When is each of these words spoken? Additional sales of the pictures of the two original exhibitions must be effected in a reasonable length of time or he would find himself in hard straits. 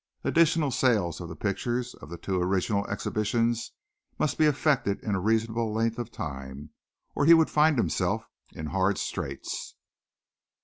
Additional 0.23 0.71
sales 0.71 1.21
of 1.21 1.29
the 1.29 1.35
pictures 1.35 1.93
of 1.93 2.09
the 2.09 2.17
two 2.17 2.41
original 2.41 2.87
exhibitions 2.89 3.71
must 4.17 4.39
be 4.39 4.47
effected 4.47 4.99
in 5.03 5.13
a 5.13 5.19
reasonable 5.19 5.71
length 5.71 5.99
of 5.99 6.11
time 6.11 6.71
or 7.13 7.25
he 7.27 7.35
would 7.35 7.51
find 7.51 7.77
himself 7.77 8.25
in 8.51 8.65
hard 8.65 8.97
straits. 8.97 9.75